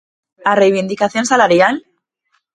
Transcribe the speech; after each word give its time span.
¿A 0.49 0.53
reivindicación 0.61 1.25
salarial? 1.31 1.75